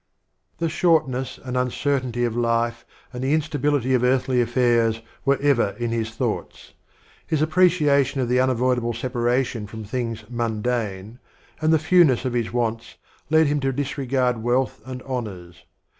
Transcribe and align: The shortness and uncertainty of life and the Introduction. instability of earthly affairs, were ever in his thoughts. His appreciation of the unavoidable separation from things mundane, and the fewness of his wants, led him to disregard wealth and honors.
The 0.57 0.67
shortness 0.67 1.39
and 1.45 1.55
uncertainty 1.55 2.23
of 2.25 2.35
life 2.35 2.87
and 3.13 3.23
the 3.23 3.35
Introduction. 3.35 3.35
instability 3.35 3.93
of 3.93 4.03
earthly 4.03 4.41
affairs, 4.41 4.99
were 5.25 5.37
ever 5.39 5.75
in 5.77 5.91
his 5.91 6.09
thoughts. 6.09 6.73
His 7.27 7.43
appreciation 7.43 8.19
of 8.19 8.27
the 8.27 8.39
unavoidable 8.39 8.93
separation 8.93 9.67
from 9.67 9.83
things 9.83 10.23
mundane, 10.27 11.19
and 11.61 11.71
the 11.71 11.77
fewness 11.77 12.25
of 12.25 12.33
his 12.33 12.51
wants, 12.51 12.95
led 13.29 13.45
him 13.45 13.59
to 13.59 13.71
disregard 13.71 14.41
wealth 14.41 14.81
and 14.85 15.03
honors. 15.03 15.65